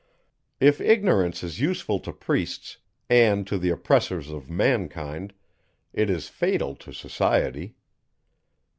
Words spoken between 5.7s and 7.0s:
it is fatal to